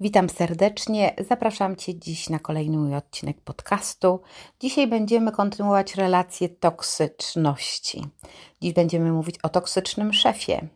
[0.00, 1.14] Witam serdecznie.
[1.28, 4.20] Zapraszam Cię dziś na kolejny mój odcinek podcastu.
[4.60, 8.04] Dzisiaj będziemy kontynuować relację toksyczności.
[8.62, 10.68] Dziś będziemy mówić o toksycznym szefie.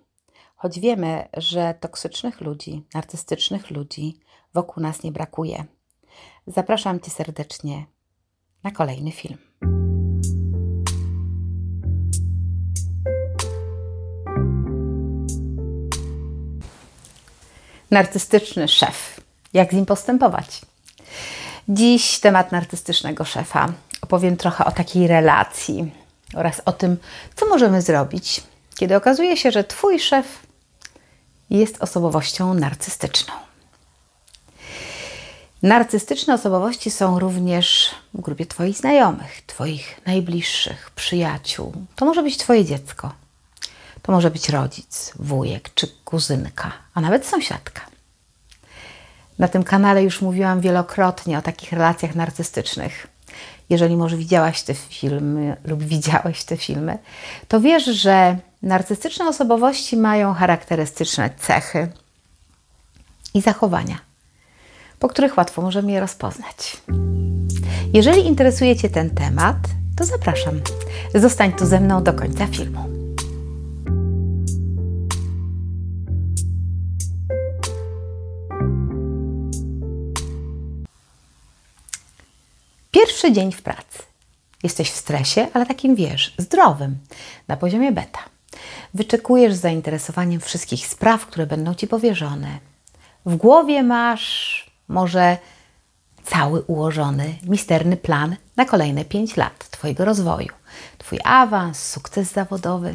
[0.56, 4.21] Choć wiemy, że toksycznych ludzi, narcystycznych ludzi
[4.54, 5.65] wokół nas nie brakuje.
[6.47, 7.87] Zapraszam Cię serdecznie
[8.65, 9.39] na kolejny film.
[17.91, 19.20] Narcystyczny szef.
[19.52, 20.60] Jak z nim postępować?
[21.69, 23.73] Dziś temat narcystycznego szefa.
[24.02, 25.92] Opowiem trochę o takiej relacji
[26.34, 26.97] oraz o tym,
[27.37, 28.42] co możemy zrobić,
[28.77, 30.27] kiedy okazuje się, że Twój szef
[31.50, 33.34] jest osobowością narcystyczną.
[35.62, 41.72] Narcystyczne osobowości są również w grupie Twoich znajomych, Twoich najbliższych, przyjaciół.
[41.97, 43.12] To może być Twoje dziecko.
[44.02, 47.89] To może być rodzic, wujek czy kuzynka, a nawet sąsiadka.
[49.40, 53.06] Na tym kanale już mówiłam wielokrotnie o takich relacjach narcystycznych.
[53.70, 56.98] Jeżeli może widziałaś te filmy lub widziałeś te filmy,
[57.48, 61.88] to wiesz, że narcystyczne osobowości mają charakterystyczne cechy
[63.34, 63.98] i zachowania,
[64.98, 66.77] po których łatwo możemy je rozpoznać.
[67.92, 69.56] Jeżeli interesuje Cię ten temat,
[69.97, 70.60] to zapraszam.
[71.14, 72.89] Zostań tu ze mną do końca filmu.
[82.91, 84.02] Pierwszy dzień w pracy.
[84.62, 86.98] Jesteś w stresie, ale takim wiesz, zdrowym,
[87.48, 88.20] na poziomie beta.
[88.94, 92.58] Wyczekujesz z zainteresowaniem wszystkich spraw, które będą ci powierzone.
[93.27, 95.38] W głowie masz może
[96.24, 100.48] cały ułożony, misterny plan na kolejne 5 lat Twojego rozwoju,
[100.98, 102.94] Twój awans, sukces zawodowy.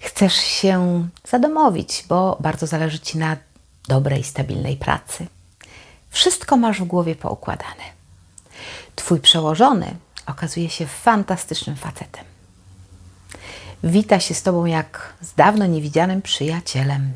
[0.00, 3.36] Chcesz się zadomowić, bo bardzo zależy Ci na
[3.88, 5.26] dobrej, stabilnej pracy.
[6.10, 7.94] Wszystko masz w głowie poukładane.
[8.96, 12.24] Twój przełożony okazuje się fantastycznym facetem.
[13.84, 17.12] Wita się z Tobą jak z dawno niewidzianym przyjacielem.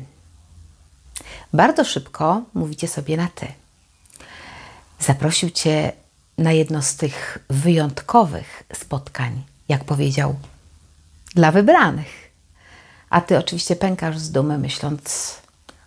[1.53, 3.47] Bardzo szybko mówicie sobie na ty.
[4.99, 5.91] Zaprosił Cię
[6.37, 10.35] na jedno z tych wyjątkowych spotkań, jak powiedział,
[11.35, 12.31] dla wybranych.
[13.09, 15.35] A Ty oczywiście pękasz z dumy, myśląc,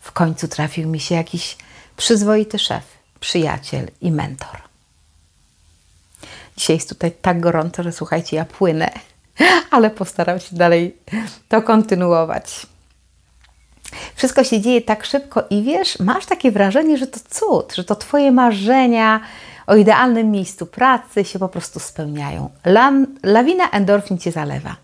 [0.01, 1.57] w końcu trafił mi się jakiś
[1.97, 2.85] przyzwoity szef,
[3.21, 4.72] przyjaciel i mentor.
[6.57, 8.91] Dzisiaj jest tutaj tak gorąco, że słuchajcie, ja płynę,
[9.71, 10.97] ale postaram się dalej
[11.49, 12.67] to kontynuować.
[14.15, 17.97] Wszystko się dzieje tak szybko i wiesz, masz takie wrażenie, że to cud, że to
[17.97, 19.21] Twoje marzenia
[19.67, 22.51] o idealnym miejscu pracy się po prostu spełniają.
[22.65, 24.77] Lan, lawina endorfin Cię zalewa.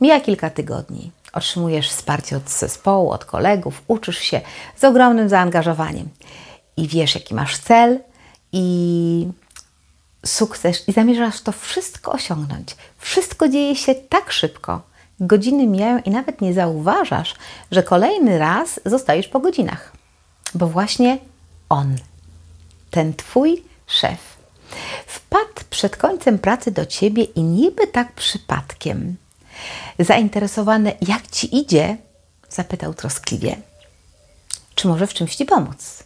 [0.00, 1.10] Mija kilka tygodni.
[1.32, 4.40] Otrzymujesz wsparcie od zespołu, od kolegów, uczysz się
[4.76, 6.08] z ogromnym zaangażowaniem
[6.76, 8.00] i wiesz, jaki masz cel
[8.52, 9.28] i
[10.26, 12.76] sukces i zamierzasz to wszystko osiągnąć.
[12.98, 14.82] Wszystko dzieje się tak szybko.
[15.20, 17.34] Godziny mijają i nawet nie zauważasz,
[17.70, 19.92] że kolejny raz zostajesz po godzinach.
[20.54, 21.18] Bo właśnie
[21.68, 21.96] on,
[22.90, 24.38] ten twój szef,
[25.06, 29.16] wpadł przed końcem pracy do ciebie i niby tak przypadkiem,
[29.98, 31.96] zainteresowany, jak ci idzie,
[32.48, 33.56] zapytał troskliwie,
[34.74, 36.02] czy może w czymś ci pomóc.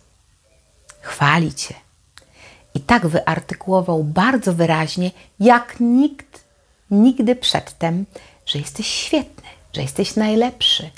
[1.00, 1.74] Chwali cię
[2.74, 5.10] i tak wyartykułował bardzo wyraźnie,
[5.40, 6.44] jak nikt
[6.90, 8.06] nigdy przedtem,
[8.46, 10.90] że jesteś świetny, że jesteś najlepszy,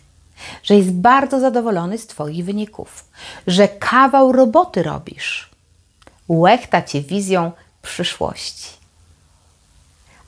[0.62, 3.04] że jest bardzo zadowolony z Twoich wyników,
[3.46, 5.50] że kawał roboty robisz.
[6.28, 7.52] Łechta Cię wizją
[7.82, 8.70] przyszłości.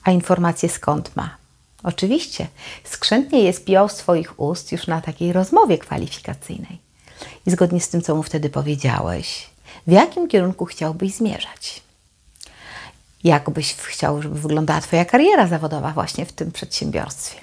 [0.03, 1.37] A informacje skąd ma?
[1.83, 2.47] Oczywiście,
[2.83, 6.77] skrzętnie je spiął z Twoich ust już na takiej rozmowie kwalifikacyjnej.
[7.45, 9.49] I zgodnie z tym, co mu wtedy powiedziałeś,
[9.87, 11.81] w jakim kierunku chciałbyś zmierzać?
[13.23, 17.39] Jak byś chciał, żeby wyglądała Twoja kariera zawodowa właśnie w tym przedsiębiorstwie?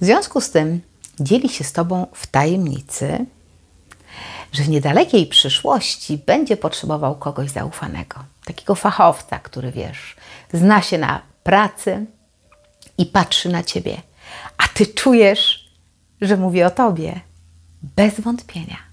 [0.00, 0.80] W związku z tym
[1.20, 3.26] dzieli się z Tobą w tajemnicy,
[4.52, 10.16] że w niedalekiej przyszłości będzie potrzebował kogoś zaufanego, takiego fachowca, który wiesz,
[10.52, 12.06] zna się na pracy
[12.98, 14.02] i patrzy na Ciebie,
[14.58, 15.70] a Ty czujesz,
[16.20, 17.20] że mówi o Tobie
[17.82, 18.85] bez wątpienia.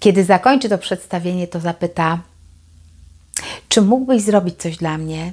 [0.00, 2.18] Kiedy zakończy to przedstawienie, to zapyta:
[3.68, 5.32] Czy mógłbyś zrobić coś dla mnie?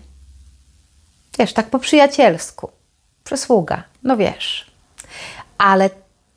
[1.39, 2.71] Wiesz, tak po przyjacielsku.
[3.23, 4.71] Przysługa, no wiesz.
[5.57, 5.89] Ale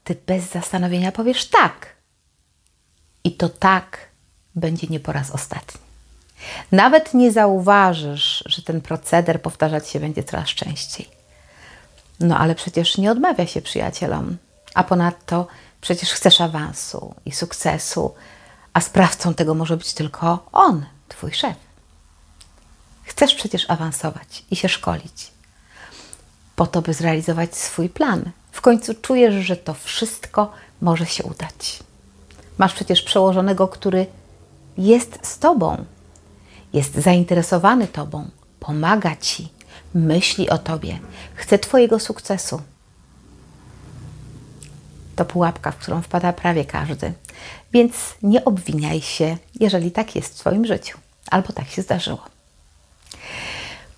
[0.05, 1.97] ty bez zastanowienia powiesz tak.
[3.25, 3.99] I to tak
[4.55, 5.81] będzie nie po raz ostatni.
[6.73, 11.09] Nawet nie zauważysz, że ten proceder powtarzać się będzie coraz częściej.
[12.21, 14.37] No ale przecież nie odmawia się przyjacielom,
[14.75, 15.47] a ponadto
[15.83, 18.15] Przecież chcesz awansu i sukcesu,
[18.73, 21.57] a sprawcą tego może być tylko on, twój szef.
[23.05, 25.31] Chcesz przecież awansować i się szkolić,
[26.57, 28.31] po to, by zrealizować swój plan.
[28.53, 31.79] W końcu czujesz, że to wszystko może się udać.
[32.59, 34.07] Masz przecież przełożonego, który
[34.79, 35.85] jest z tobą,
[36.73, 38.31] jest zainteresowany tobą,
[38.61, 39.49] pomaga ci,
[39.95, 40.99] myśli o tobie,
[41.35, 42.63] chce twojego sukcesu.
[45.23, 47.13] To pułapka, w którą wpada prawie każdy.
[47.73, 50.99] Więc nie obwiniaj się, jeżeli tak jest w Twoim życiu,
[51.31, 52.21] albo tak się zdarzyło.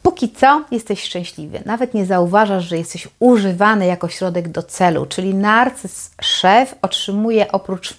[0.02, 5.34] Póki co jesteś szczęśliwy, nawet nie zauważasz, że jesteś używany jako środek do celu, czyli
[5.34, 7.94] narcyz, szef otrzymuje oprócz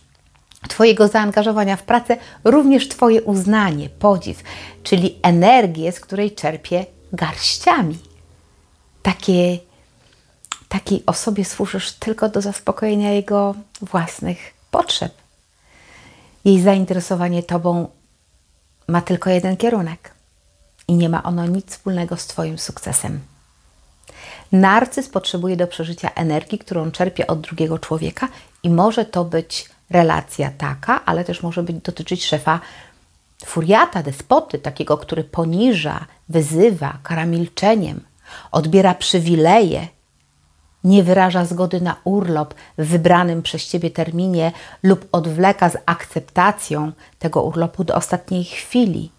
[0.70, 4.44] Twojego zaangażowania w pracę również Twoje uznanie, podziw,
[4.84, 7.98] czyli energię, z której czerpie garściami.
[9.04, 9.58] Takie,
[10.70, 15.14] takiej osobie służysz tylko do zaspokojenia jego własnych potrzeb.
[16.46, 17.88] Jej zainteresowanie Tobą
[18.88, 20.12] ma tylko jeden kierunek
[20.88, 23.20] i nie ma ono nic wspólnego z Twoim sukcesem.
[24.52, 28.28] Narcyz potrzebuje do przeżycia energii, którą czerpie od drugiego człowieka,
[28.64, 32.60] i może to być relacja taka, ale też może być dotyczyć szefa
[33.46, 38.02] furiata, despoty, takiego, który poniża, wyzywa, kara milczeniem,
[38.52, 39.88] odbiera przywileje,
[40.86, 44.52] nie wyraża zgody na urlop w wybranym przez ciebie terminie
[44.84, 49.12] lub odwleka z akceptacją tego urlopu do ostatniej chwili.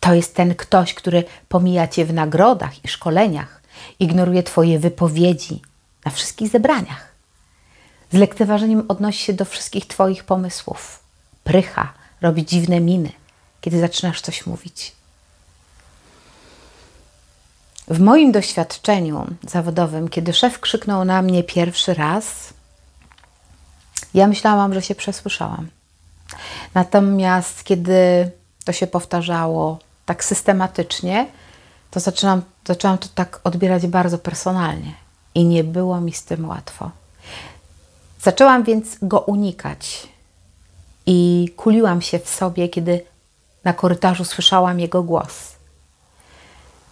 [0.00, 3.62] To jest ten ktoś, który pomija cię w nagrodach i szkoleniach,
[3.98, 5.62] ignoruje twoje wypowiedzi
[6.04, 7.12] na wszystkich zebraniach.
[8.12, 11.00] Z lekceważeniem odnosi się do wszystkich twoich pomysłów.
[11.44, 11.92] Prycha,
[12.22, 13.12] robi dziwne miny,
[13.60, 14.92] kiedy zaczynasz coś mówić.
[17.88, 22.54] W moim doświadczeniu zawodowym, kiedy szef krzyknął na mnie pierwszy raz,
[24.14, 25.68] ja myślałam, że się przesłyszałam.
[26.74, 28.30] Natomiast kiedy
[28.64, 31.26] to się powtarzało tak systematycznie,
[31.90, 34.92] to zaczęłam, zaczęłam to tak odbierać bardzo personalnie
[35.34, 36.90] i nie było mi z tym łatwo.
[38.22, 40.08] Zaczęłam więc go unikać
[41.06, 43.04] i kuliłam się w sobie, kiedy
[43.64, 45.55] na korytarzu słyszałam jego głos.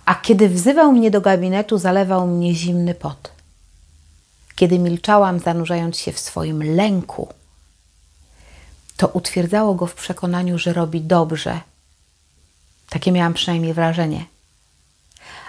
[0.04, 3.32] A kiedy wzywał mnie do gabinetu, zalewał mnie zimny pot.
[4.56, 7.28] Kiedy milczałam, zanurzając się w swoim lęku,
[8.96, 11.60] to utwierdzało go w przekonaniu, że robi dobrze.
[12.88, 14.24] Takie miałam przynajmniej wrażenie.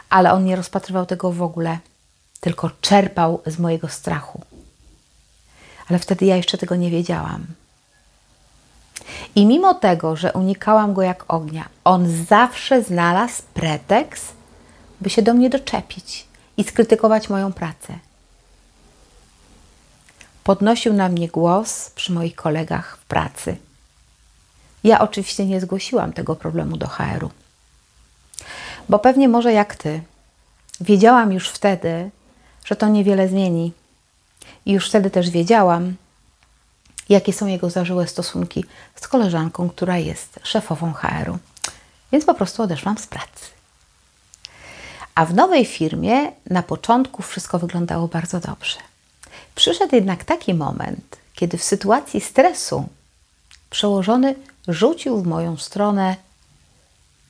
[0.09, 1.79] Ale on nie rozpatrywał tego w ogóle,
[2.39, 4.41] tylko czerpał z mojego strachu.
[5.89, 7.45] Ale wtedy ja jeszcze tego nie wiedziałam.
[9.35, 14.33] I mimo tego, że unikałam go jak ognia, on zawsze znalazł pretekst,
[15.01, 16.25] by się do mnie doczepić
[16.57, 17.99] i skrytykować moją pracę.
[20.43, 23.57] Podnosił na mnie głos przy moich kolegach w pracy.
[24.83, 27.29] Ja oczywiście nie zgłosiłam tego problemu do HR-u,
[28.89, 30.01] bo pewnie może jak ty,
[30.81, 32.11] wiedziałam już wtedy,
[32.65, 33.73] że to niewiele zmieni.
[34.65, 35.95] I już wtedy też wiedziałam,
[37.09, 38.65] jakie są jego zażyłe stosunki
[38.95, 41.37] z koleżanką, która jest szefową HR-u.
[42.11, 43.54] Więc po prostu odeszłam z pracy.
[45.15, 48.77] A w nowej firmie na początku wszystko wyglądało bardzo dobrze.
[49.55, 52.89] Przyszedł jednak taki moment, kiedy w sytuacji stresu
[53.69, 54.35] przełożony
[54.67, 56.15] rzucił w moją stronę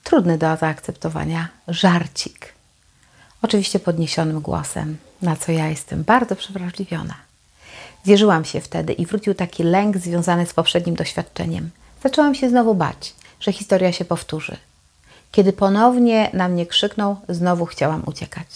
[0.04, 2.52] trudny do zaakceptowania żarcik.
[3.42, 7.14] Oczywiście podniesionym głosem, na co ja jestem bardzo przewrażliwiona.
[8.04, 11.70] Zjeżyłam się wtedy i wrócił taki lęk związany z poprzednim doświadczeniem.
[12.02, 14.56] Zaczęłam się znowu bać, że historia się powtórzy.
[15.36, 18.46] Kiedy ponownie na mnie krzyknął, znowu chciałam uciekać.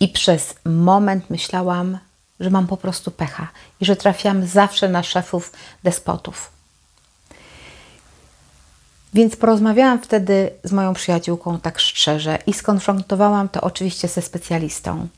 [0.00, 1.98] I przez moment myślałam,
[2.40, 3.48] że mam po prostu pecha
[3.80, 5.52] i że trafiam zawsze na szefów
[5.84, 6.50] despotów.
[9.14, 15.08] Więc porozmawiałam wtedy z moją przyjaciółką tak szczerze i skonfrontowałam to oczywiście ze specjalistą,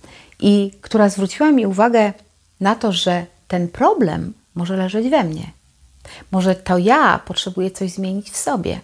[0.41, 2.13] i która zwróciła mi uwagę
[2.61, 5.51] na to, że ten problem może leżeć we mnie.
[6.31, 8.81] Może to ja potrzebuję coś zmienić w sobie.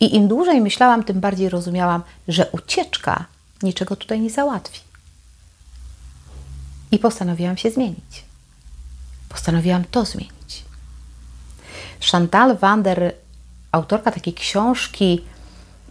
[0.00, 3.24] I im dłużej myślałam, tym bardziej rozumiałam, że ucieczka
[3.62, 4.80] niczego tutaj nie załatwi.
[6.90, 8.24] I postanowiłam się zmienić.
[9.28, 10.64] Postanowiłam to zmienić.
[12.10, 13.14] Chantal Wander,
[13.72, 15.24] autorka takiej książki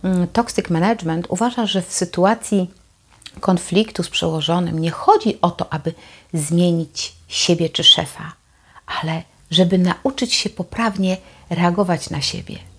[0.03, 2.71] mm, Toxic Management, uważa, że w sytuacji
[3.39, 5.93] konfliktu z przełożonym nie chodzi o to, aby
[6.33, 8.33] zmienić siebie czy szefa,
[8.85, 11.17] ale żeby nauczyć się poprawnie
[11.49, 12.70] reagować na siebie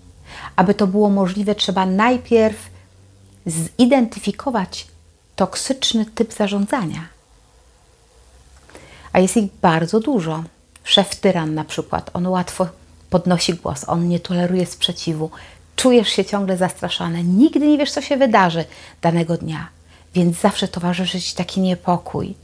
[0.55, 2.69] aby to było możliwe, trzeba najpierw
[3.45, 4.87] zidentyfikować
[5.35, 7.07] toksyczny typ zarządzania.
[9.13, 10.43] A jest ich bardzo dużo.
[10.83, 12.67] Szef tyran na przykład, on łatwo
[13.09, 15.31] podnosi głos, on nie toleruje sprzeciwu,
[15.75, 18.65] czujesz się ciągle zastraszany, nigdy nie wiesz, co się wydarzy
[19.01, 19.67] danego dnia,
[20.13, 22.35] więc zawsze towarzyszy Ci taki niepokój.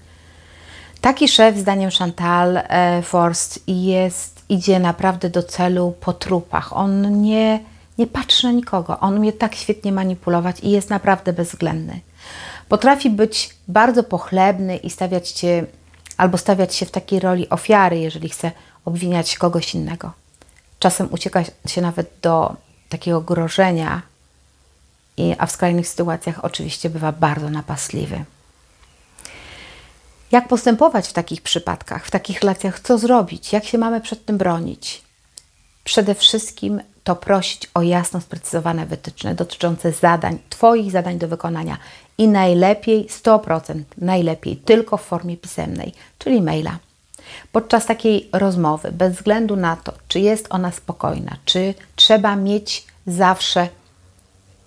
[1.01, 6.77] Taki szef, zdaniem Chantal e, Forst, jest, idzie naprawdę do celu po trupach.
[6.77, 7.59] On nie,
[7.99, 8.99] nie patrzy na nikogo.
[8.99, 11.99] On mnie tak świetnie manipulować i jest naprawdę bezwzględny.
[12.69, 15.65] Potrafi być bardzo pochlebny i stawiać cię,
[16.17, 18.51] albo stawiać się w takiej roli ofiary, jeżeli chce
[18.85, 20.11] obwiniać kogoś innego.
[20.79, 22.55] Czasem ucieka się nawet do
[22.89, 24.01] takiego grożenia,
[25.37, 28.25] a w skrajnych sytuacjach oczywiście bywa bardzo napastliwy.
[30.31, 34.37] Jak postępować w takich przypadkach, w takich relacjach, co zrobić, jak się mamy przed tym
[34.37, 35.01] bronić?
[35.83, 41.77] Przede wszystkim to prosić o jasno sprecyzowane wytyczne dotyczące zadań, Twoich zadań do wykonania
[42.17, 46.79] i najlepiej 100%, najlepiej tylko w formie pisemnej, czyli maila.
[47.51, 53.69] Podczas takiej rozmowy, bez względu na to, czy jest ona spokojna, czy trzeba mieć zawsze,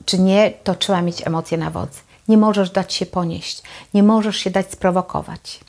[0.04, 2.00] czy nie, to trzeba mieć emocje na wodzy.
[2.28, 3.62] Nie możesz dać się ponieść,
[3.94, 5.60] nie możesz się dać sprowokować.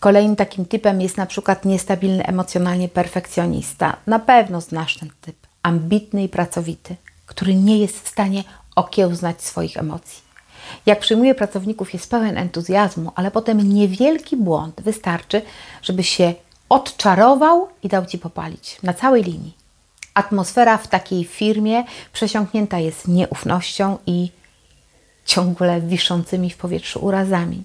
[0.00, 3.96] Kolejnym takim typem jest na przykład niestabilny emocjonalnie perfekcjonista.
[4.06, 5.36] Na pewno znasz ten typ.
[5.62, 8.44] Ambitny i pracowity, który nie jest w stanie
[8.76, 10.22] okiełznać swoich emocji.
[10.86, 15.42] Jak przyjmuje pracowników, jest pełen entuzjazmu, ale potem niewielki błąd wystarczy,
[15.82, 16.34] żeby się
[16.68, 19.56] odczarował i dał ci popalić na całej linii.
[20.14, 24.30] Atmosfera w takiej firmie przesiąknięta jest nieufnością i
[25.24, 27.64] ciągle wiszącymi w powietrzu urazami.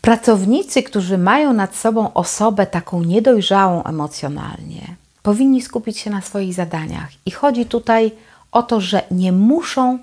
[0.00, 7.08] Pracownicy, którzy mają nad sobą osobę taką niedojrzałą emocjonalnie, powinni skupić się na swoich zadaniach.
[7.26, 8.12] I chodzi tutaj
[8.52, 9.98] o to, że nie muszą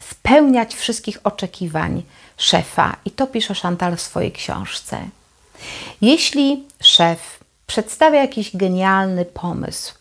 [0.00, 2.02] spełniać wszystkich oczekiwań
[2.36, 2.96] szefa.
[3.04, 4.98] I to pisze Chantal w swojej książce.
[6.00, 9.94] Jeśli szef przedstawia jakiś genialny pomysł,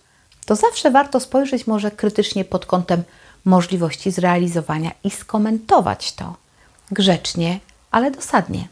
[0.46, 3.04] to zawsze warto spojrzeć może krytycznie pod kątem
[3.46, 6.36] możliwości zrealizowania i skomentować to
[6.92, 7.60] grzecznie,
[7.92, 8.68] ale dosadnie.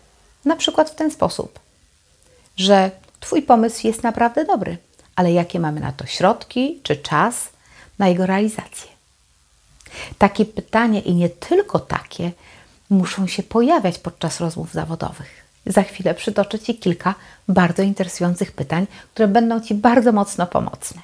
[0.47, 1.59] Na przykład w ten sposób,
[2.57, 4.77] że Twój pomysł jest naprawdę dobry,
[5.15, 7.49] ale jakie mamy na to środki czy czas
[7.99, 8.91] na jego realizację?
[10.17, 12.31] Takie pytania i nie tylko takie
[12.89, 15.45] muszą się pojawiać podczas rozmów zawodowych.
[15.65, 17.15] Za chwilę przytoczę Ci kilka
[17.47, 21.01] bardzo interesujących pytań, które będą Ci bardzo mocno pomocne.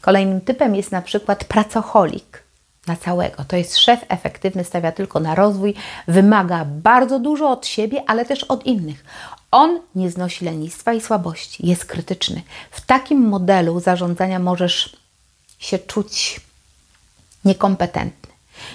[0.00, 2.42] Kolejnym typem jest na przykład pracocholik
[2.86, 3.44] na całego.
[3.44, 5.74] To jest szef efektywny, stawia tylko na rozwój,
[6.08, 9.04] wymaga bardzo dużo od siebie, ale też od innych.
[9.50, 12.42] On nie znosi lenistwa i słabości, jest krytyczny.
[12.70, 14.96] W takim modelu zarządzania możesz
[15.58, 16.40] się czuć
[17.44, 18.32] niekompetentny.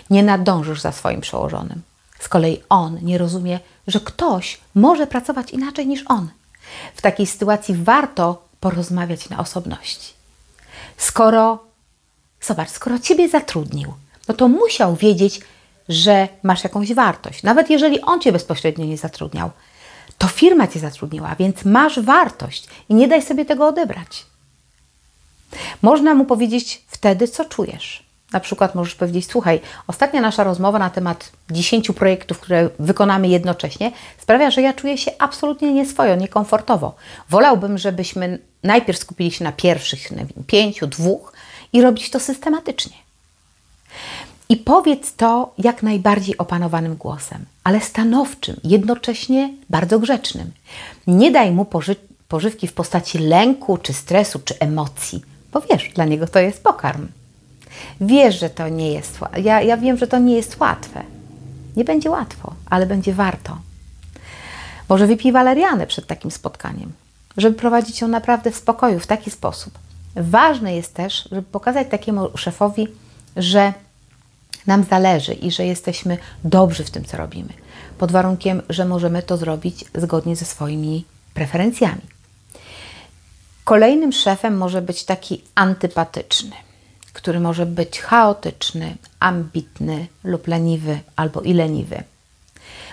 [0.09, 1.81] Nie nadążysz za swoim przełożonym.
[2.19, 6.29] Z kolei on nie rozumie, że ktoś może pracować inaczej niż on.
[6.95, 10.13] W takiej sytuacji warto porozmawiać na osobności.
[10.97, 11.66] Skoro,
[12.41, 13.93] zobacz, skoro Ciebie zatrudnił,
[14.27, 15.41] no to musiał wiedzieć,
[15.89, 17.43] że masz jakąś wartość.
[17.43, 19.51] Nawet jeżeli on Cię bezpośrednio nie zatrudniał,
[20.17, 24.25] to firma Cię zatrudniła, więc masz wartość i nie daj sobie tego odebrać.
[25.81, 28.07] Można mu powiedzieć wtedy, co czujesz.
[28.33, 33.91] Na przykład możesz powiedzieć: Słuchaj, ostatnia nasza rozmowa na temat 10 projektów, które wykonamy jednocześnie,
[34.17, 36.95] sprawia, że ja czuję się absolutnie nieswojo, niekomfortowo.
[37.29, 40.09] Wolałbym, żebyśmy najpierw skupili się na pierwszych
[40.47, 41.33] pięciu, dwóch
[41.73, 42.95] i robić to systematycznie.
[44.49, 50.51] I powiedz to jak najbardziej opanowanym głosem, ale stanowczym, jednocześnie bardzo grzecznym.
[51.07, 51.95] Nie daj mu poży
[52.27, 55.21] pożywki w postaci lęku, czy stresu, czy emocji,
[55.53, 57.07] bo wiesz, dla niego to jest pokarm.
[58.01, 61.03] Wiesz, że to nie jest ja, ja wiem, że to nie jest łatwe.
[61.75, 63.57] Nie będzie łatwo, ale będzie warto.
[64.89, 66.91] Może wypij walerianę przed takim spotkaniem,
[67.37, 69.73] żeby prowadzić ją naprawdę w spokoju, w taki sposób.
[70.17, 72.87] Ważne jest też, żeby pokazać takiemu szefowi,
[73.35, 73.73] że
[74.67, 77.53] nam zależy i że jesteśmy dobrzy w tym, co robimy,
[77.97, 82.01] pod warunkiem, że możemy to zrobić zgodnie ze swoimi preferencjami.
[83.63, 86.51] Kolejnym szefem może być taki antypatyczny
[87.17, 92.03] który może być chaotyczny, ambitny lub leniwy albo i leniwy.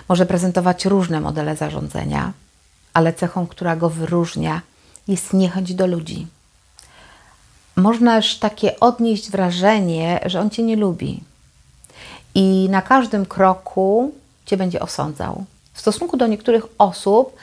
[0.09, 2.33] Może prezentować różne modele zarządzania,
[2.95, 4.61] ale cechą, która go wyróżnia,
[5.09, 6.27] jest niechęć do ludzi.
[7.77, 11.21] Można też takie odnieść wrażenie, że on cię nie lubi
[12.35, 14.13] i na każdym kroku
[14.47, 15.45] cię będzie osądzał.
[15.73, 17.37] W stosunku do niektórych osób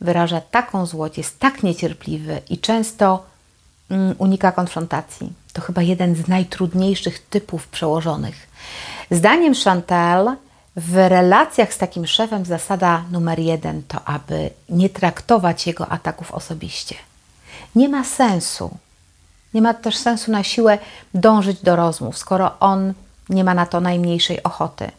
[0.00, 3.24] wyraża taką złość, jest tak niecierpliwy i często
[3.90, 8.48] mm, unika konfrontacji to chyba jeden z najtrudniejszych typów przełożonych.
[9.10, 10.36] Zdaniem Chantal
[10.76, 16.94] W relacjach z takim szefem zasada numer jeden to, aby nie traktować jego ataków osobiście.
[17.74, 18.70] Nie ma sensu.
[19.56, 20.78] Nie ma też sensu na siłę
[21.14, 22.94] dążyć do rozmów, skoro on
[23.28, 24.90] nie ma na to najmniejszej ochoty.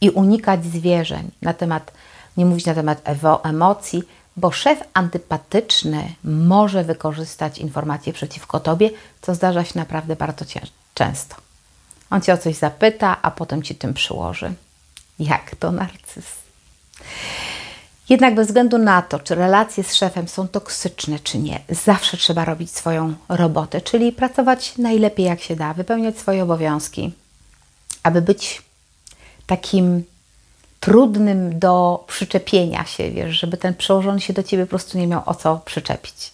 [0.00, 1.92] I unikać zwierzeń na temat,
[2.36, 3.02] nie mówić na temat
[3.42, 4.02] emocji,
[4.36, 8.90] bo szef antypatyczny może wykorzystać informacje przeciwko tobie,
[9.22, 10.44] co zdarza się naprawdę bardzo
[10.94, 11.36] często.
[12.10, 14.52] On cię o coś zapyta, a potem ci tym przyłoży.
[15.18, 16.26] Jak to narcyz.
[18.08, 22.44] Jednak bez względu na to, czy relacje z szefem są toksyczne, czy nie, zawsze trzeba
[22.44, 27.12] robić swoją robotę, czyli pracować najlepiej jak się da, wypełniać swoje obowiązki,
[28.02, 28.62] aby być
[29.46, 30.04] takim
[30.80, 35.22] trudnym do przyczepienia się, wiesz, żeby ten przełożony się do ciebie po prostu nie miał
[35.26, 36.30] o co przyczepić.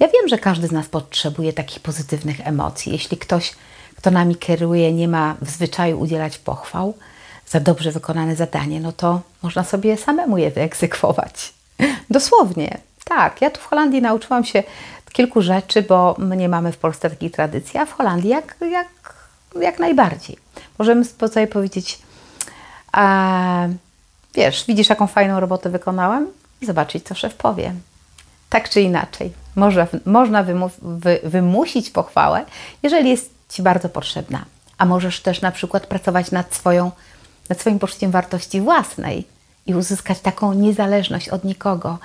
[0.00, 2.92] Ja wiem, że każdy z nas potrzebuje takich pozytywnych emocji.
[2.92, 3.52] Jeśli ktoś,
[3.96, 6.94] kto nami kieruje, nie ma w zwyczaju udzielać pochwał
[7.50, 11.54] za dobrze wykonane zadanie, no to można sobie samemu je wyegzekwować.
[12.10, 12.78] Dosłownie.
[13.04, 14.62] Tak, ja tu w Holandii nauczyłam się
[15.12, 18.88] kilku rzeczy, bo nie mamy w Polsce takiej tradycji, a w Holandii jak, jak,
[19.60, 20.36] jak najbardziej.
[20.78, 21.98] Możemy sobie powiedzieć,
[22.92, 23.66] a,
[24.34, 26.26] wiesz, widzisz, jaką fajną robotę wykonałem?
[26.62, 27.74] Zobaczyć, co szef powie.
[28.50, 32.44] Tak czy inaczej, można, można wymu wy, wymusić pochwałę,
[32.82, 34.44] jeżeli jest Ci bardzo potrzebna.
[34.78, 36.90] A możesz też na przykład pracować nad, swoją,
[37.48, 39.24] nad swoim poczuciem wartości własnej
[39.66, 41.98] i uzyskać taką niezależność od nikogo.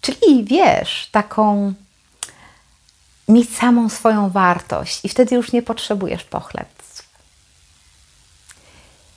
[0.00, 1.74] Czyli wiesz, taką
[3.28, 6.84] mieć samą swoją wartość i wtedy już nie potrzebujesz pochlebstw.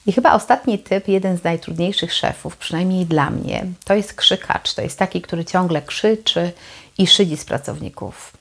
[0.05, 4.73] I chyba ostatni typ, jeden z najtrudniejszych szefów, przynajmniej dla mnie, to jest krzykacz.
[4.73, 6.51] To jest taki, który ciągle krzyczy
[6.97, 8.33] i szydzi z pracowników.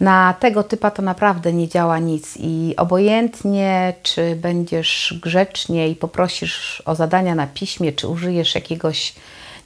[0.00, 6.82] Na tego typa to naprawdę nie działa nic i obojętnie, czy będziesz grzecznie i poprosisz
[6.86, 9.14] o zadania na piśmie, czy użyjesz jakiegoś,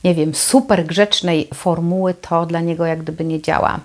[0.05, 3.81] nie wiem, super grzecznej formuły, to dla niego jak gdyby nie działa.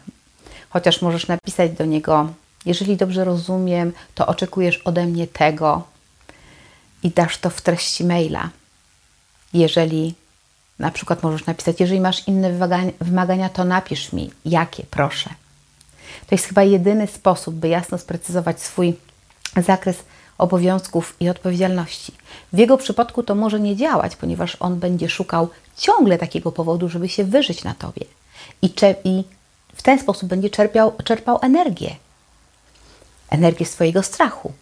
[0.70, 2.30] Chociaż możesz napisać do niego,
[2.66, 5.84] jeżeli dobrze rozumiem, to oczekujesz ode mnie tego
[7.04, 8.50] i dasz to w treści maila.
[9.54, 10.14] Jeżeli
[10.80, 12.52] na przykład możesz napisać, jeżeli masz inne
[13.02, 15.30] wymagania, to napisz mi, jakie, proszę.
[16.28, 18.96] To jest chyba jedyny sposób, by jasno sprecyzować swój
[19.58, 19.98] zakres
[20.38, 22.14] obowiązków i odpowiedzialności.
[22.54, 27.10] W jego przypadku to może nie działać, ponieważ on będzie szukał ciągle takiego powodu, żeby
[27.10, 28.06] się wyżyć na tobie.
[28.62, 29.24] I, i
[29.76, 31.96] w ten sposób będzie czerpiał, czerpał energię.
[33.30, 34.54] Energię swojego strachu.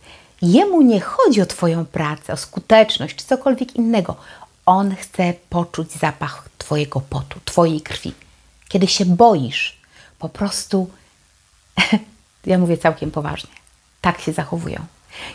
[0.41, 4.15] Jemu nie chodzi o Twoją pracę, o skuteczność czy cokolwiek innego.
[4.65, 8.13] On chce poczuć zapach Twojego potu, Twojej krwi.
[8.69, 9.77] Kiedy się boisz,
[10.19, 10.89] po prostu,
[12.45, 13.51] ja mówię całkiem poważnie,
[14.01, 14.85] tak się zachowują.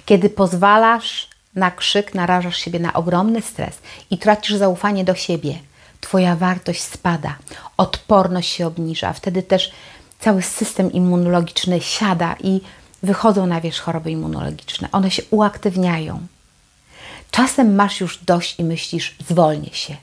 [0.07, 3.79] Kiedy pozwalasz na krzyk, narażasz siebie na ogromny stres
[4.11, 5.59] i tracisz zaufanie do siebie,
[6.01, 7.37] Twoja wartość spada,
[7.77, 9.12] odporność się obniża.
[9.12, 9.70] Wtedy też
[10.20, 12.61] cały system immunologiczny siada i
[13.03, 14.88] wychodzą na wierzch choroby immunologiczne.
[14.92, 16.27] One się uaktywniają.
[17.31, 19.96] Czasem masz już dość i myślisz, zwolnię się.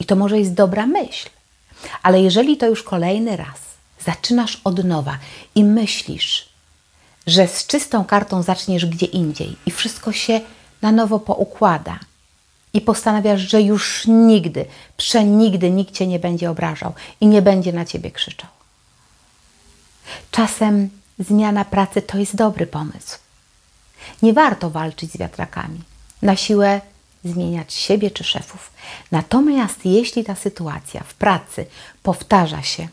[0.00, 1.28] I to może jest dobra myśl.
[2.02, 3.69] Ale jeżeli to już kolejny raz
[4.06, 5.18] zaczynasz od nowa
[5.54, 6.48] i myślisz,
[7.26, 10.40] że z czystą kartą zaczniesz gdzie indziej i wszystko się
[10.82, 11.98] na nowo poukłada
[12.72, 14.64] i postanawiasz, że już nigdy,
[14.96, 18.50] przenigdy nikt cię nie będzie obrażał i nie będzie na ciebie krzyczał.
[20.30, 23.18] Czasem zmiana pracy to jest dobry pomysł.
[24.22, 25.80] Nie warto walczyć z wiatrakami
[26.22, 26.80] na siłę
[27.24, 28.72] zmieniać siebie czy szefów.
[29.12, 31.66] Natomiast jeśli ta sytuacja w pracy
[32.02, 32.88] powtarza się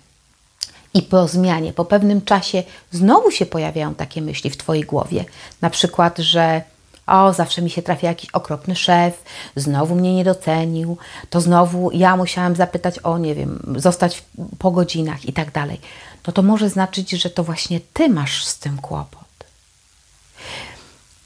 [0.97, 5.25] i po zmianie, po pewnym czasie znowu się pojawiają takie myśli w Twojej głowie,
[5.61, 6.61] na przykład, że
[7.07, 9.23] o, zawsze mi się trafia jakiś okropny szef,
[9.55, 10.97] znowu mnie nie docenił,
[11.29, 14.23] to znowu ja musiałam zapytać o, nie wiem, zostać
[14.59, 15.81] po godzinach i tak dalej.
[16.27, 19.27] No to może znaczyć, że to właśnie Ty masz z tym kłopot.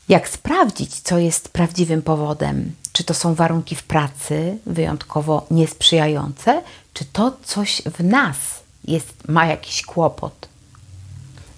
[0.09, 2.75] Jak sprawdzić, co jest prawdziwym powodem?
[2.91, 6.61] Czy to są warunki w pracy wyjątkowo niesprzyjające,
[6.93, 10.49] czy to coś w nas jest, ma jakiś kłopot?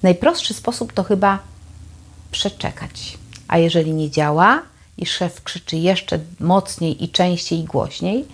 [0.04, 1.40] Najprostszy sposób to chyba
[2.32, 3.18] przeczekać.
[3.48, 4.62] A jeżeli nie działa
[4.98, 8.26] i szef krzyczy jeszcze mocniej i częściej i głośniej,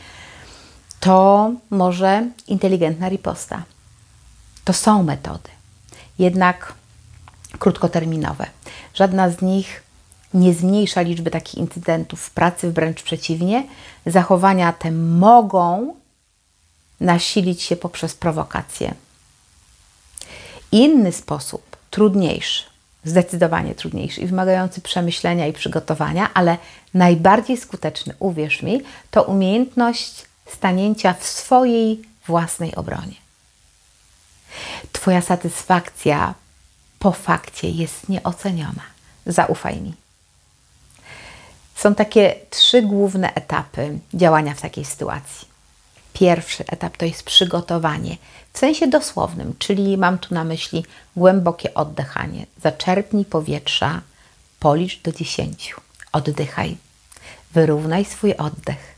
[1.00, 3.64] to może inteligentna riposta.
[4.64, 5.50] To są metody,
[6.20, 6.74] jednak
[7.60, 8.46] krótkoterminowe.
[8.94, 9.84] Żadna z nich
[10.34, 13.64] nie zmniejsza liczby takich incydentów w pracy, wręcz przeciwnie.
[14.06, 15.94] Zachowania te mogą
[17.00, 18.94] nasilić się poprzez prowokację.
[20.72, 22.64] Inny sposób, trudniejszy,
[23.04, 26.58] zdecydowanie trudniejszy i wymagający przemyślenia i przygotowania, ale
[26.94, 28.82] najbardziej skuteczny, uwierz mi,
[29.12, 33.16] to umiejętność stanięcia w swojej własnej obronie.
[34.92, 36.34] Twoja satysfakcja
[37.00, 38.84] po fakcie jest nieoceniona.
[39.26, 39.94] Zaufaj mi.
[41.76, 45.49] Są takie trzy główne etapy działania w takiej sytuacji.
[46.20, 48.18] Pierwszy etap to jest przygotowanie
[48.54, 52.46] w sensie dosłownym, czyli mam tu na myśli głębokie oddychanie.
[52.64, 54.02] Zaczerpnij powietrza,
[54.60, 55.82] policz do dziesięciu.
[56.12, 56.78] Oddychaj,
[57.54, 58.96] wyrównaj swój oddech.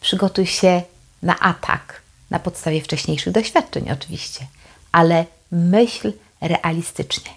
[0.00, 0.82] Przygotuj się
[1.22, 4.46] na atak na podstawie wcześniejszych doświadczeń, oczywiście,
[4.92, 7.30] ale myśl realistycznie,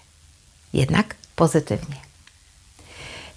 [0.73, 2.04] jednak pozytywnie.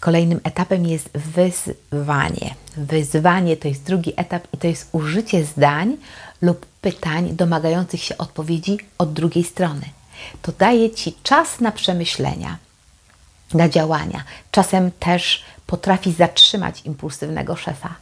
[0.01, 2.55] Kolejnym etapem jest wyzwanie.
[2.77, 5.97] Wyzwanie to jest drugi etap i to jest użycie zdań
[6.43, 9.85] lub pytań domagających się odpowiedzi od drugiej strony.
[10.43, 12.59] To daje Ci czas na przemyślenia,
[13.55, 14.25] na działania.
[14.51, 17.95] Czasem też potrafi zatrzymać impulsywnego szefa.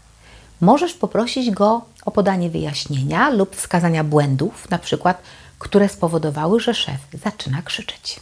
[0.61, 5.23] Możesz poprosić go o podanie wyjaśnienia lub wskazania błędów, na przykład,
[5.59, 8.21] które spowodowały, że szef zaczyna krzyczeć.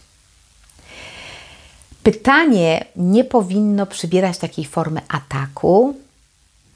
[2.05, 6.01] Pytanie nie powinno przybierać takiej formy ataku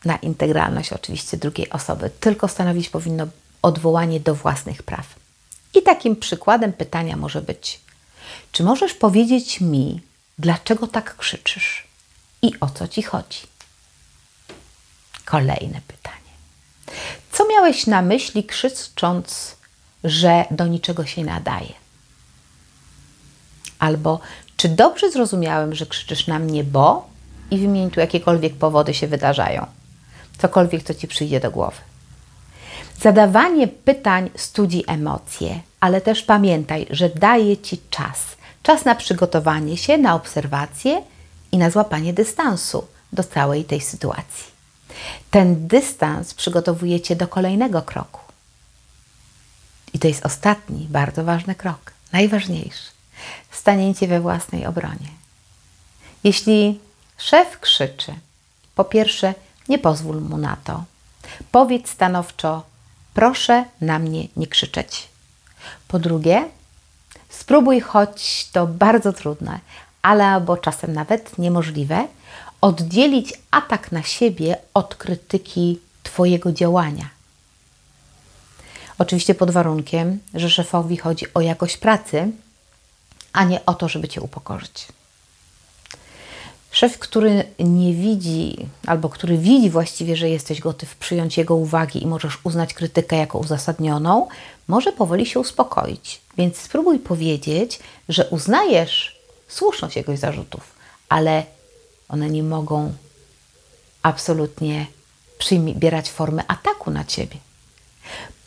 [0.04, 3.26] na integralność oczywiście drugiej osoby, tylko stanowić powinno
[3.62, 5.06] odwołanie do własnych praw.
[5.74, 7.80] I takim przykładem pytania może być:
[8.52, 10.00] Czy możesz powiedzieć mi,
[10.38, 11.86] dlaczego tak krzyczysz
[12.42, 13.38] i o co ci chodzi?
[15.24, 16.32] Kolejne pytanie.
[17.32, 19.56] Co miałeś na myśli, krzycząc,
[20.04, 21.72] że do niczego się nadaje?
[23.78, 24.20] Albo
[24.58, 27.08] czy dobrze zrozumiałem, że krzyczysz na mnie, bo
[27.50, 29.66] i wymień tu jakiekolwiek powody się wydarzają,
[30.38, 31.76] cokolwiek, co ci przyjdzie do głowy.
[33.00, 38.18] Zadawanie pytań studzi emocje, ale też pamiętaj, że daje ci czas.
[38.62, 41.02] Czas na przygotowanie się, na obserwację
[41.52, 44.46] i na złapanie dystansu do całej tej sytuacji.
[45.30, 48.20] Ten dystans przygotowuje cię do kolejnego kroku.
[49.94, 52.97] I to jest ostatni, bardzo ważny krok, najważniejszy
[53.58, 55.08] stanięcie we własnej obronie.
[56.24, 56.80] Jeśli
[57.18, 58.14] szef krzyczy,
[58.74, 59.34] po pierwsze,
[59.68, 60.84] nie pozwól mu na to.
[61.52, 62.62] Powiedz stanowczo:
[63.14, 65.08] Proszę na mnie nie krzyczeć.
[65.88, 66.48] Po drugie,
[67.28, 69.60] spróbuj, choć to bardzo trudne,
[70.02, 72.08] ale albo czasem nawet niemożliwe,
[72.60, 77.08] oddzielić atak na siebie od krytyki Twojego działania.
[78.98, 82.32] Oczywiście pod warunkiem, że szefowi chodzi o jakość pracy,
[83.32, 84.88] a nie o to, żeby Cię upokorzyć.
[86.70, 92.06] Szef, który nie widzi, albo który widzi właściwie, że jesteś gotów przyjąć jego uwagi i
[92.06, 94.28] możesz uznać krytykę jako uzasadnioną,
[94.68, 96.20] może powoli się uspokoić.
[96.36, 100.74] Więc spróbuj powiedzieć, że uznajesz słuszność jego zarzutów,
[101.08, 101.44] ale
[102.08, 102.94] one nie mogą
[104.02, 104.86] absolutnie
[105.38, 107.36] przybierać formy ataku na ciebie.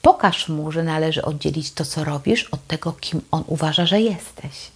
[0.02, 4.72] Pokaż mu, że należy oddzielić to, co robisz, od tego, kim on uważa, że jesteś.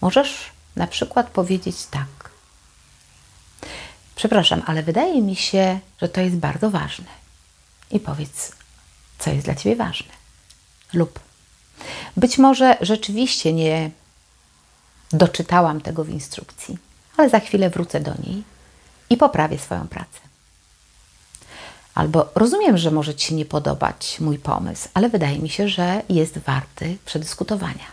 [0.00, 2.30] Możesz na przykład powiedzieć tak.
[4.16, 7.06] Przepraszam, ale wydaje mi się, że to jest bardzo ważne.
[7.90, 8.52] I powiedz,
[9.18, 10.12] co jest dla ciebie ważne.
[10.92, 11.20] Lub
[12.16, 13.90] być może rzeczywiście nie
[15.12, 16.78] doczytałam tego w instrukcji,
[17.16, 18.42] ale za chwilę wrócę do niej
[19.10, 20.31] i poprawię swoją pracę.
[21.94, 26.02] Albo rozumiem, że może Ci się nie podobać mój pomysł, ale wydaje mi się, że
[26.08, 27.86] jest warty przedyskutowania.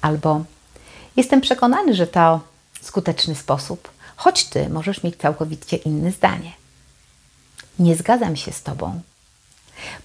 [0.00, 0.44] Albo
[1.16, 2.40] jestem przekonany, że to
[2.82, 6.52] skuteczny sposób, choć Ty możesz mieć całkowicie inne zdanie.
[7.78, 9.00] Nie zgadzam się z Tobą.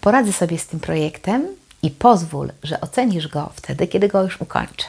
[0.01, 1.47] Poradzę sobie z tym projektem
[1.81, 4.85] i pozwól, że ocenisz go wtedy, kiedy go już ukończę.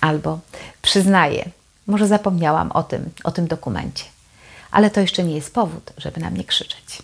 [0.00, 0.38] Albo
[0.82, 1.50] przyznaję,
[1.86, 4.11] może zapomniałam o tym, o tym dokumencie
[4.72, 7.02] ale to jeszcze nie jest powód, żeby na mnie krzyczeć.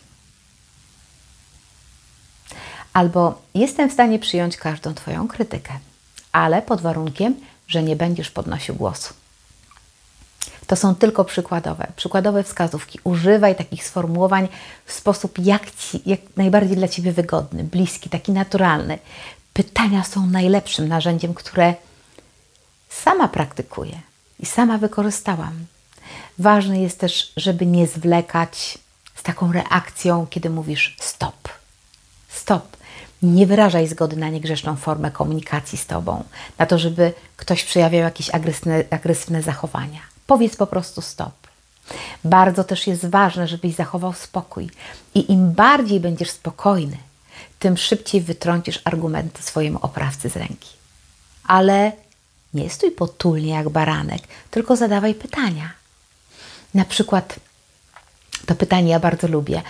[2.93, 5.73] Albo jestem w stanie przyjąć każdą Twoją krytykę,
[6.33, 7.35] ale pod warunkiem,
[7.69, 9.15] że nie będziesz podnosił głosu.
[10.67, 12.99] To są tylko przykładowe, przykładowe wskazówki.
[13.05, 14.49] Używaj takich sformułowań
[14.87, 18.99] w sposób jak, ci, jak najbardziej dla Ciebie wygodny, bliski, taki naturalny.
[19.53, 21.75] Pytania są najlepszym narzędziem, które
[22.89, 24.01] sama praktykuję
[24.41, 25.67] i sama wykorzystałam.
[26.39, 28.79] Ważne jest też, żeby nie zwlekać
[29.15, 31.49] z taką reakcją, kiedy mówisz stop.
[32.29, 32.77] Stop.
[33.23, 36.25] Nie wyrażaj zgody na niegrzeczną formę komunikacji z tobą,
[36.59, 40.01] na to, żeby ktoś przejawiał jakieś agresywne, agresywne zachowania.
[40.27, 41.35] Powiedz po prostu stop.
[42.25, 44.71] Bardzo też jest ważne, żebyś zachował spokój.
[45.15, 46.97] I im bardziej będziesz spokojny,
[47.59, 50.69] tym szybciej wytrącisz argumenty swojemu oprawcy z ręki.
[51.49, 51.93] ale
[52.55, 55.78] nie stój potulnie jak baranek, tylko zadawaj pytania.
[56.75, 57.41] Na przykład
[58.47, 59.63] to pytanie ja bardzo lubię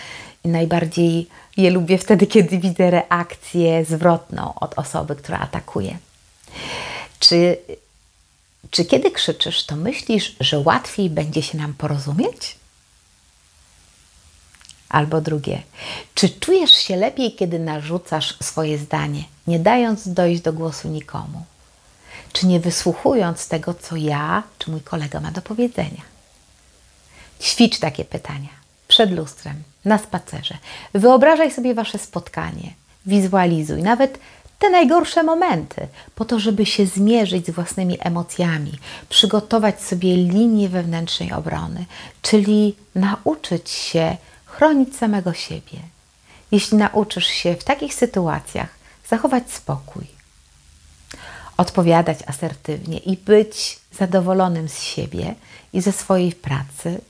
[0.45, 5.99] i najbardziej je lubię wtedy, kiedy widzę reakcję zwrotną od osoby, która atakuje.
[7.19, 7.59] Czy,
[8.71, 12.57] czy kiedy krzyczysz, to myślisz, że łatwiej będzie się nam porozumieć?
[14.89, 15.63] Albo drugie,
[16.15, 21.45] czy czujesz się lepiej, kiedy narzucasz swoje zdanie, nie dając dojść do głosu nikomu?
[22.33, 26.18] Czy nie wysłuchując tego, co ja czy mój kolega ma do powiedzenia?
[27.41, 28.49] Ćwicz takie pytania.
[28.89, 30.59] Przed lustrem, na spacerze.
[30.95, 32.75] Wyobrażaj sobie wasze spotkanie,
[33.07, 34.19] wizualizuj nawet
[34.59, 38.73] te najgorsze momenty, po to, żeby się zmierzyć z własnymi emocjami,
[39.09, 41.85] przygotować sobie linię wewnętrznej obrony,
[42.23, 45.79] czyli nauczyć się chronić samego siebie.
[46.51, 48.69] Jeśli nauczysz się w takich sytuacjach
[49.09, 50.07] zachować spokój,
[51.57, 55.35] odpowiadać asertywnie i być zadowolonym z siebie
[55.73, 57.01] i ze swojej pracy,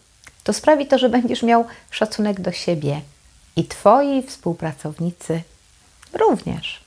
[0.48, 3.00] to sprawi to, że będziesz miał szacunek do siebie
[3.56, 5.42] i Twoi współpracownicy
[6.12, 6.80] również.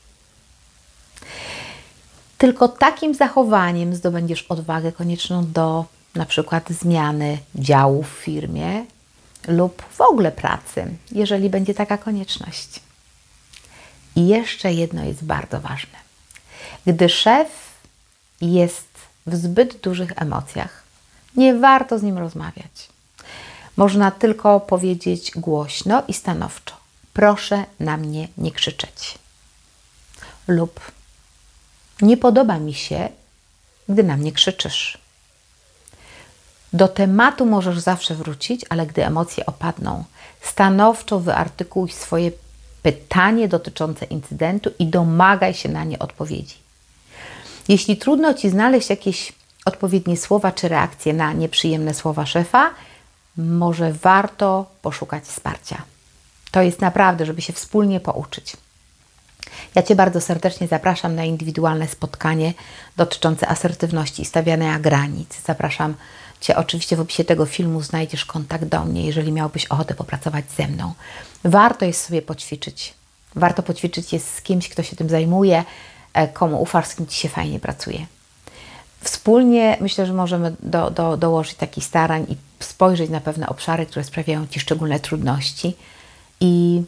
[2.37, 8.85] Tylko takim zachowaniem zdobędziesz odwagę konieczną do na przykład zmiany działu w firmie
[9.47, 12.79] lub w ogóle pracy, jeżeli będzie taka konieczność.
[14.15, 15.97] I jeszcze jedno jest bardzo ważne.
[16.85, 17.47] Gdy szef
[18.41, 18.89] jest
[19.27, 20.83] w zbyt dużych emocjach,
[21.35, 22.90] nie warto z nim rozmawiać.
[23.77, 26.75] Można tylko powiedzieć głośno i stanowczo:
[27.13, 29.17] Proszę na mnie nie krzyczeć.
[30.47, 30.79] Lub
[32.01, 33.09] nie podoba mi się,
[33.89, 34.97] gdy na mnie krzyczysz.
[36.73, 40.03] Do tematu możesz zawsze wrócić, ale gdy emocje opadną,
[40.41, 42.31] stanowczo wyartykułuj swoje
[42.83, 46.55] pytanie dotyczące incydentu i domagaj się na nie odpowiedzi.
[47.67, 49.33] Jeśli trudno ci znaleźć jakieś
[49.65, 52.69] odpowiednie słowa czy reakcje na nieprzyjemne słowa szefa,
[53.37, 55.81] może warto poszukać wsparcia.
[56.51, 58.57] To jest naprawdę, żeby się wspólnie pouczyć.
[59.75, 62.53] Ja Cię bardzo serdecznie zapraszam na indywidualne spotkanie
[62.97, 65.41] dotyczące asertywności i stawiania granic.
[65.45, 65.93] Zapraszam
[66.41, 70.67] Cię, oczywiście w opisie tego filmu znajdziesz kontakt do mnie, jeżeli miałbyś ochotę popracować ze
[70.67, 70.93] mną.
[71.43, 72.93] Warto jest sobie poćwiczyć.
[73.35, 75.63] Warto poćwiczyć jest z kimś, kto się tym zajmuje,
[76.13, 78.05] e, komu ufasz, z kim Ci się fajnie pracuje.
[79.01, 84.03] Wspólnie myślę, że możemy do, do, dołożyć takich starań i spojrzeć na pewne obszary, które
[84.03, 85.75] sprawiają Ci szczególne trudności.
[86.39, 86.83] I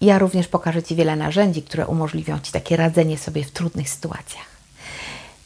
[0.00, 4.46] ja również pokażę Ci wiele narzędzi, które umożliwią Ci takie radzenie sobie w trudnych sytuacjach.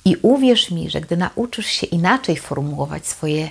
[0.04, 3.50] I uwierz mi, że gdy nauczysz się inaczej formułować swoje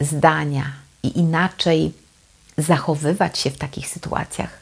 [0.00, 1.92] zdania i inaczej
[2.58, 4.58] zachowywać się w takich sytuacjach,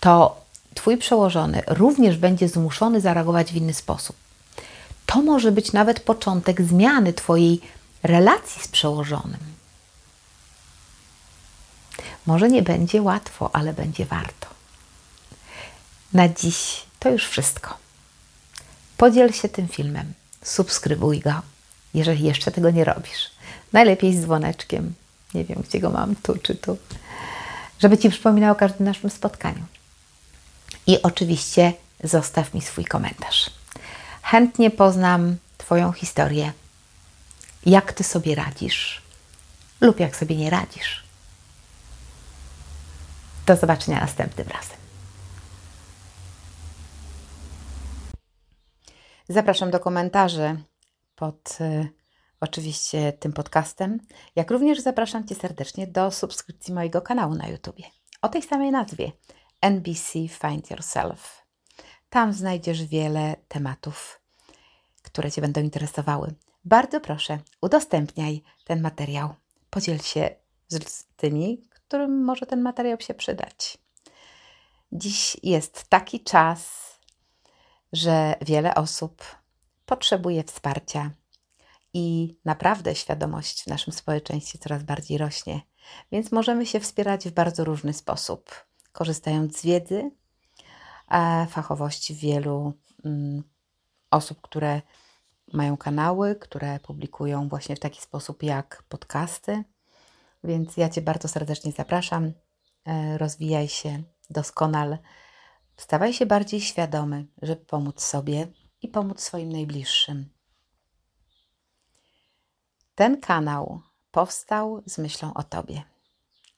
[0.00, 0.42] to
[0.74, 4.16] Twój przełożony również będzie zmuszony zareagować w inny sposób.
[5.12, 7.60] To może być nawet początek zmiany Twojej
[8.02, 9.40] relacji z przełożonym.
[12.26, 14.46] Może nie będzie łatwo, ale będzie warto.
[16.12, 17.76] Na dziś to już wszystko.
[18.96, 21.34] Podziel się tym filmem, subskrybuj go,
[21.94, 23.30] jeżeli jeszcze tego nie robisz.
[23.72, 24.94] Najlepiej z dzwoneczkiem.
[25.34, 26.78] Nie wiem, gdzie go mam, tu czy tu.
[27.78, 29.64] Żeby Ci przypominał o każdym naszym spotkaniu.
[30.86, 31.72] I oczywiście
[32.04, 33.61] zostaw mi swój komentarz.
[34.22, 36.52] Chętnie poznam Twoją historię.
[37.66, 39.02] Jak Ty sobie radzisz
[39.82, 41.04] lub jak sobie nie radzisz.
[43.46, 44.76] Do zobaczenia następnym razem.
[49.28, 50.62] Zapraszam do komentarzy
[51.16, 51.88] pod y,
[52.40, 53.98] oczywiście tym podcastem,
[54.36, 57.76] jak również zapraszam Cię serdecznie do subskrypcji mojego kanału na YouTube
[58.22, 59.12] o tej samej nazwie
[59.60, 61.41] NBC Find Yourself.
[62.12, 64.20] Tam znajdziesz wiele tematów,
[65.02, 66.34] które Cię będą interesowały.
[66.64, 69.34] Bardzo proszę, udostępniaj ten materiał.
[69.70, 70.30] Podziel się
[70.68, 73.78] z tymi, którym może ten materiał się przydać.
[74.92, 76.92] Dziś jest taki czas,
[77.92, 79.24] że wiele osób
[79.86, 81.10] potrzebuje wsparcia
[81.94, 85.60] i naprawdę świadomość w naszym społeczeństwie coraz bardziej rośnie.
[86.12, 88.50] Więc możemy się wspierać w bardzo różny sposób,
[88.92, 90.10] korzystając z wiedzy,
[91.50, 92.72] fachowości wielu
[93.04, 93.42] mm,
[94.10, 94.82] osób, które
[95.52, 99.64] mają kanały, które publikują właśnie w taki sposób jak podcasty.
[100.44, 102.32] Więc ja Cię bardzo serdecznie zapraszam.
[102.84, 104.98] E, rozwijaj się, doskonal.
[105.76, 108.48] Stawaj się bardziej świadomy, żeby pomóc sobie
[108.82, 110.30] i pomóc swoim najbliższym.
[112.94, 115.82] Ten kanał powstał z myślą o Tobie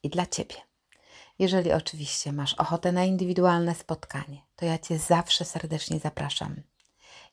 [0.02, 0.73] i dla Ciebie.
[1.38, 6.62] Jeżeli oczywiście masz ochotę na indywidualne spotkanie, to ja Cię zawsze serdecznie zapraszam.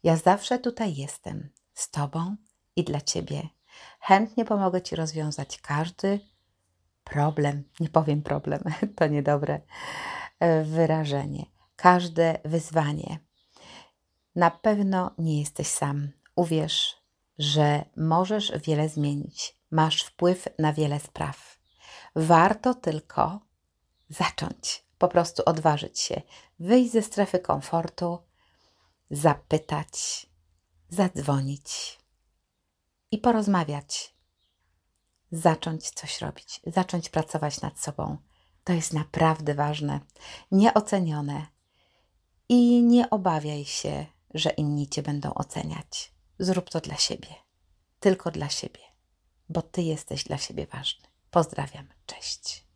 [0.03, 2.35] Ja zawsze tutaj jestem z Tobą
[2.75, 3.49] i dla Ciebie.
[3.99, 6.19] Chętnie pomogę Ci rozwiązać każdy
[7.03, 7.63] problem.
[7.79, 8.63] Nie powiem problem,
[8.97, 9.61] to niedobre
[10.39, 11.45] e, wyrażenie.
[11.75, 13.19] Każde wyzwanie.
[14.35, 16.11] Na pewno nie jesteś sam.
[16.35, 16.95] Uwierz,
[17.37, 19.57] że możesz wiele zmienić.
[19.71, 21.59] Masz wpływ na wiele spraw.
[22.15, 23.50] Warto tylko
[24.11, 26.21] zacząć, po prostu odważyć się,
[26.59, 28.19] wyjść ze strefy komfortu,
[29.11, 30.25] zapytać,
[30.89, 31.99] zadzwonić
[33.11, 34.15] i porozmawiać.
[35.31, 38.17] Zacząć coś robić, zacząć pracować nad sobą.
[38.63, 39.99] To jest naprawdę ważne,
[40.51, 41.47] nieocenione.
[42.49, 46.13] I nie obawiaj się, że inni cię będą oceniać.
[46.39, 47.35] Zrób to dla siebie,
[47.99, 48.81] tylko dla siebie,
[49.49, 51.07] bo ty jesteś dla siebie ważny.
[51.31, 52.70] Pozdrawiam, cześć.